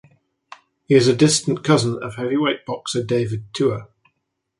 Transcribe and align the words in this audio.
He 0.87 0.95
is 0.95 1.07
a 1.07 1.15
distant 1.15 1.63
cousin 1.63 2.01
of 2.01 2.15
heavyweight 2.15 2.65
boxer 2.65 3.03
David 3.03 3.45
Tua. 3.53 3.89